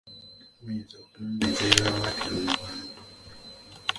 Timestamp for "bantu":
2.61-2.87